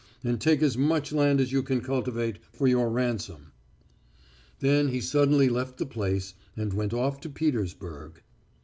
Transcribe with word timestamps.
And 0.23 0.41
take 0.41 0.63
as 0.63 0.79
much 0.79 1.11
land 1.13 1.39
as 1.39 1.51
you 1.51 1.61
can 1.61 1.79
cultivate 1.81 2.39
for 2.53 2.65
your 2.67 2.89
ransom." 2.89 3.51
Then 4.59 4.87
he 4.87 4.99
suddenly 4.99 5.47
left 5.47 5.77
the 5.77 5.85
place 5.85 6.33
and 6.57 6.73
went 6.73 6.91
off 6.91 7.21
to 7.21 7.29
Petersburg. 7.29 8.23